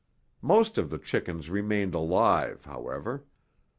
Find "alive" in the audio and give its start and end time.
1.93-2.65